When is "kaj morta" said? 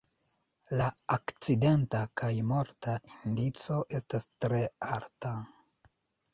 2.23-2.97